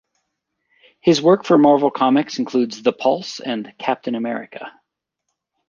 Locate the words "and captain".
3.39-4.15